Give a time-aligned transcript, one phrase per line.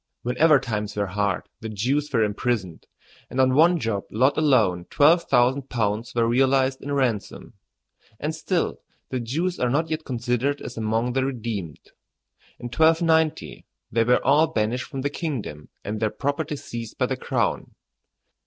[0.23, 2.87] Whenever times were hard the Jews were imprisoned,
[3.29, 7.53] and on one job lot alone twelve thousand pounds were realized in ransom.
[8.19, 11.81] And still the Jews are not yet considered as among the redeemed.
[12.57, 17.15] In 1290 they were all banished from the kingdom and their property seized by the
[17.15, 17.75] crown.